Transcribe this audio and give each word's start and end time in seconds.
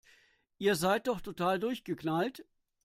Ihr 0.57 0.75
seid 0.75 1.05
doch 1.05 1.21
total 1.21 1.59
durchgeknallt! 1.59 2.43